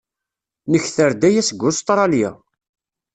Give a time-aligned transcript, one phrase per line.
[0.71, 2.29] Nekter-d aya seg Ustṛalya.